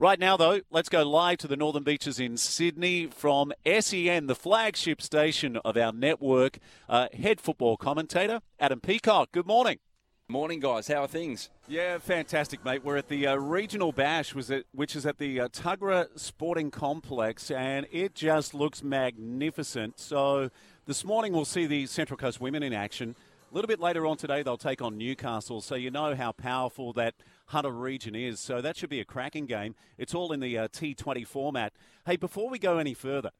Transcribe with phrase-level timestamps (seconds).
[0.00, 4.36] Right now, though, let's go live to the Northern Beaches in Sydney from SEN, the
[4.36, 6.58] flagship station of our network.
[6.88, 9.32] Uh, head football commentator, Adam Peacock.
[9.32, 9.80] Good morning.
[10.28, 10.86] Morning, guys.
[10.86, 11.50] How are things?
[11.66, 12.84] Yeah, fantastic, mate.
[12.84, 16.70] We're at the uh, regional bash, was it, which is at the uh, Tuggerah Sporting
[16.70, 19.98] Complex, and it just looks magnificent.
[19.98, 20.50] So
[20.86, 23.16] this morning we'll see the Central Coast women in action.
[23.50, 26.92] A little bit later on today, they'll take on Newcastle, so you know how powerful
[26.92, 27.14] that
[27.46, 28.40] Hunter region is.
[28.40, 29.74] So that should be a cracking game.
[29.96, 31.72] It's all in the uh, T20 format.
[32.04, 33.30] Hey, before we go any further,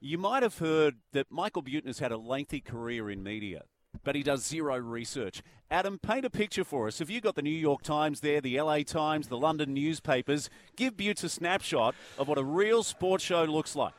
[0.00, 3.62] you might have heard that Michael Buettner has had a lengthy career in media,
[4.02, 5.44] but he does zero research.
[5.70, 6.98] Adam, paint a picture for us.
[6.98, 10.50] Have you got the New York Times there, the LA Times, the London newspapers?
[10.74, 13.94] Give Buttes a snapshot of what a real sports show looks like.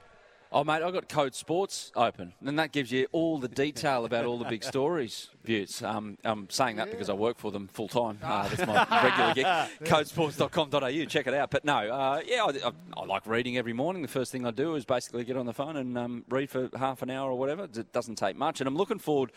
[0.55, 4.25] Oh, mate, I've got Code Sports open, and that gives you all the detail about
[4.25, 5.81] all the big stories, Buttes.
[5.81, 6.93] Um, I'm saying that yeah.
[6.93, 8.19] because I work for them full time.
[8.21, 9.45] Uh, that's my regular gig.
[9.89, 11.49] Codesports.com.au, check it out.
[11.49, 14.03] But no, uh, yeah, I, I, I, like reading every morning.
[14.03, 16.69] The first thing I do is basically get on the phone and um, read for
[16.77, 17.63] half an hour or whatever.
[17.63, 18.61] It doesn't take much.
[18.61, 19.31] And I'm looking forward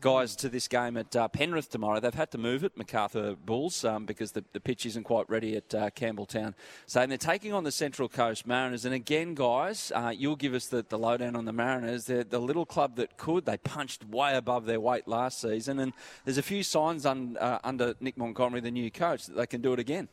[0.00, 2.00] guys to this game at uh, Penrith tomorrow.
[2.00, 5.56] They've had to move it, Macarthur Bulls, um, because the, the pitch isn't quite ready
[5.56, 6.54] at uh, Campbelltown.
[6.86, 8.84] So they're taking on the Central Coast Mariners.
[8.84, 12.06] And again, guys, uh, you'll give us the, the lowdown on the Mariners.
[12.06, 13.46] They're the little club that could.
[13.46, 15.78] They punched way above their weight last season.
[15.78, 15.92] And
[16.24, 19.60] there's a few signs un, uh, under Nick Montgomery, the new coach, that they can
[19.60, 20.08] do it again.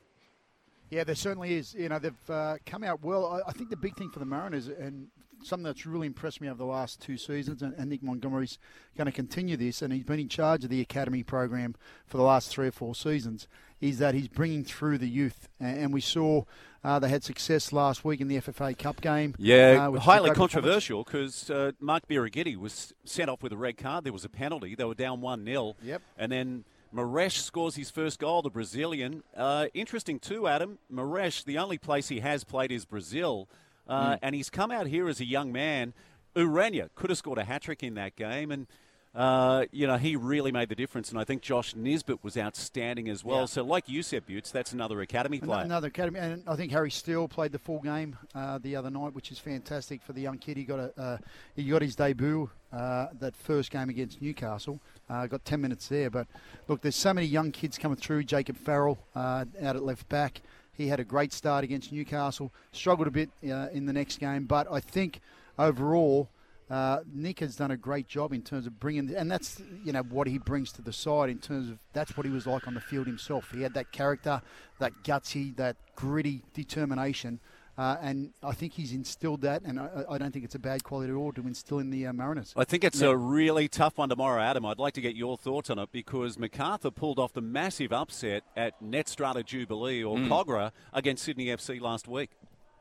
[0.90, 1.74] Yeah, there certainly is.
[1.74, 3.26] You know, they've uh, come out well.
[3.28, 5.08] I, I, think the big thing for the Mariners, and
[5.44, 8.58] something that's really impressed me over the last two seasons, and, and Nick Montgomery's
[8.98, 12.24] going to continue this, and he's been in charge of the academy program for the
[12.24, 13.48] last three or four seasons,
[13.82, 15.48] is that he's bringing through the youth.
[15.60, 16.44] And, and we saw
[16.84, 19.36] uh, they had success last week in the FFA Cup game.
[19.38, 24.06] Yeah, uh, highly controversial because uh, Mark Birighitti was sent off with a red card.
[24.06, 24.76] There was a penalty.
[24.76, 25.76] They were down 1 0.
[25.84, 26.02] Yep.
[26.18, 29.24] And then Moresche scores his first goal, the Brazilian.
[29.36, 30.80] Uh, interesting too, Adam.
[30.92, 33.48] Moresche, the only place he has played is Brazil,
[33.88, 34.20] uh, mm.
[34.22, 35.94] and he's come out here as a young man.
[36.36, 38.68] Ureña could have scored a hat trick in that game, and
[39.16, 41.10] uh, you know he really made the difference.
[41.10, 43.42] And I think Josh Nisbet was outstanding as well.
[43.42, 43.46] Yeah.
[43.46, 45.64] So, like you said, Buttes, that's another academy player.
[45.64, 49.14] Another academy, and I think Harry Steele played the full game uh, the other night,
[49.14, 50.58] which is fantastic for the young kid.
[50.58, 51.18] He got a uh,
[51.56, 54.80] he got his debut uh, that first game against Newcastle.
[55.10, 56.10] Uh, got 10 minutes there.
[56.10, 56.28] But
[56.68, 58.24] look, there's so many young kids coming through.
[58.24, 60.42] Jacob Farrell uh, out at left back.
[60.74, 62.54] He had a great start against Newcastle.
[62.72, 64.46] Struggled a bit uh, in the next game.
[64.46, 65.20] But I think
[65.58, 66.30] overall,
[66.70, 70.04] uh, Nick has done a great job in terms of bringing, and that's you know
[70.04, 72.74] what he brings to the side in terms of that's what he was like on
[72.74, 73.52] the field himself.
[73.52, 74.42] He had that character,
[74.80, 77.40] that gutsy, that gritty determination
[77.80, 80.84] uh, and I think he's instilled that, and I, I, don't think it's a bad
[80.84, 82.54] quality at all to instill in the uh, Mariners.
[82.58, 83.08] I think it's yeah.
[83.08, 84.66] a really tough one tomorrow, Adam.
[84.66, 88.44] I'd like to get your thoughts on it because Macarthur pulled off the massive upset
[88.58, 90.28] at Netstrata Jubilee or mm.
[90.28, 92.32] Kogarah against Sydney FC last week.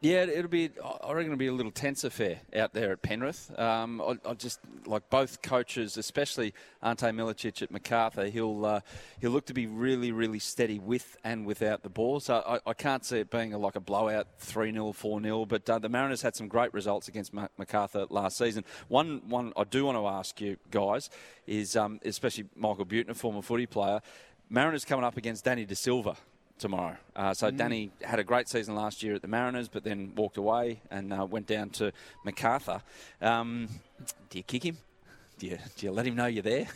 [0.00, 0.70] Yeah, it'll be.
[0.81, 3.50] I reckon it'll be a little tense affair out there at Penrith.
[3.59, 8.26] Um, I, I, just like both coaches, especially Ante Milicic at Macarthur.
[8.26, 8.81] He'll uh,
[9.20, 12.20] he'll look to be really, really steady with and without the ball.
[12.20, 15.47] So I, I can't see it being a, like a blowout, three 0 four 0
[15.47, 18.65] But uh, the Mariners had some great results against Macarthur last season.
[18.86, 21.10] One one I do want to ask you guys
[21.44, 24.00] is, um, especially Michael Buettner, former footy player.
[24.48, 26.16] Mariners coming up against Danny De Silva
[26.59, 26.97] tomorrow.
[27.15, 27.57] Uh, so mm.
[27.57, 31.13] Danny had a great season last year at the Mariners, but then walked away and
[31.13, 31.93] uh, went down to
[32.25, 32.83] Macarthur.
[33.21, 33.69] Um,
[34.31, 34.79] do you kick him?
[35.39, 36.69] Do you, do you let him know you're there?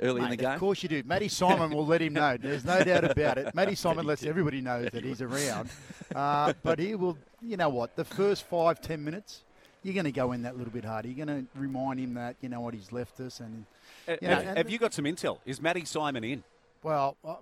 [0.00, 0.52] Early Mate, in the game?
[0.52, 1.02] Of course you do.
[1.04, 2.36] Matty Simon will let him know.
[2.36, 3.54] There's no doubt about it.
[3.54, 5.70] Matty Simon lets everybody know that he's around.
[6.14, 9.42] Uh, but he will, you know what, the first five, ten minutes,
[9.82, 11.08] you're going to go in that little bit harder.
[11.08, 13.40] You're going to remind him that, you know what, he's left us.
[13.40, 13.64] And,
[14.06, 15.38] uh, you know, have, have, you got some intel?
[15.44, 16.44] Is Matty Simon in?
[16.84, 17.36] Well, uh,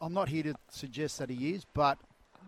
[0.00, 1.98] I'm not here to suggest that he is, but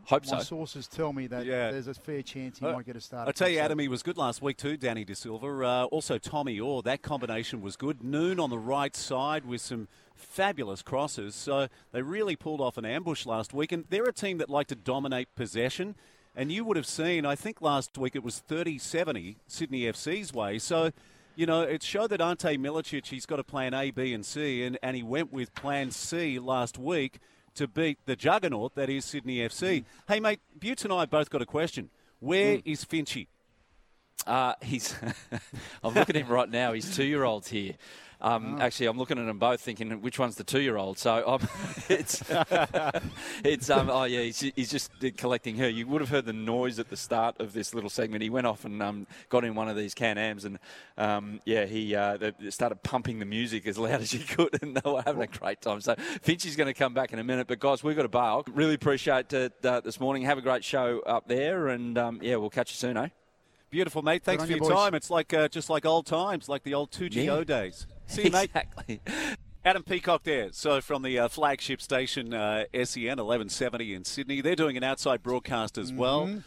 [0.04, 0.42] Hope my so.
[0.42, 1.70] sources tell me that yeah.
[1.70, 3.28] there's a fair chance he uh, might get a start.
[3.28, 4.76] I tell you, Adam, he was good last week too.
[4.76, 6.82] Danny De Silva, uh, also Tommy Oar.
[6.82, 8.02] That combination was good.
[8.02, 11.34] Noon on the right side with some fabulous crosses.
[11.34, 14.66] So they really pulled off an ambush last week, and they're a team that like
[14.68, 15.96] to dominate possession.
[16.34, 20.58] And you would have seen, I think last week it was 30-70 Sydney FC's way.
[20.58, 20.92] So
[21.36, 24.62] you know, it showed that Ante Milicic, he's got a plan A, B, and C,
[24.62, 27.18] and, and he went with plan C last week
[27.60, 29.80] to beat the juggernaut that is Sydney FC.
[29.80, 29.84] Mm.
[30.08, 31.90] Hey, mate, Buttes and I both got a question.
[32.18, 32.62] Where mm.
[32.64, 33.26] is Finchy?
[34.26, 34.94] Uh, he's.
[35.84, 36.72] I'm looking at him right now.
[36.72, 37.74] He's two year olds here.
[38.22, 38.62] Um, Oh.
[38.62, 40.98] Actually, I'm looking at them both, thinking which one's the two-year-old.
[40.98, 41.48] So um,
[41.88, 42.22] it's
[43.44, 45.68] it's um, oh yeah, he's, he's just collecting her.
[45.68, 48.22] You would have heard the noise at the start of this little segment.
[48.22, 50.58] He went off and um, got in one of these Can-Ams, and
[50.98, 54.76] um, yeah, he uh, they started pumping the music as loud as he could, and
[54.76, 55.80] they were having a great time.
[55.80, 58.44] So Finchie's going to come back in a minute, but guys, we've got to bail.
[58.52, 60.22] Really appreciate it uh, this morning.
[60.24, 63.08] Have a great show up there, and um, yeah, we'll catch you soon, eh?
[63.70, 64.24] Beautiful, mate.
[64.24, 64.70] Thanks for your boys.
[64.70, 64.94] time.
[64.94, 67.44] It's like uh, just like old times, like the old 2GO Yeah.
[67.44, 67.86] days.
[68.10, 68.50] See you, mate.
[68.54, 69.00] Exactly.
[69.64, 70.48] Adam Peacock there.
[70.52, 75.22] So from the uh, flagship station uh, SEN 1170 in Sydney, they're doing an outside
[75.22, 76.38] broadcast as well.